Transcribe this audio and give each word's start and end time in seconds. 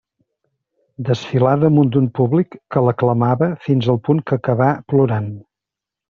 Desfilà 1.09 1.51
damunt 1.63 1.91
d'un 1.97 2.07
públic 2.21 2.57
que 2.75 2.83
l'aclamava 2.87 3.49
fins 3.67 3.91
al 3.95 4.01
punt 4.09 4.23
que 4.31 4.39
acabà 4.43 4.71
plorant. 4.93 5.29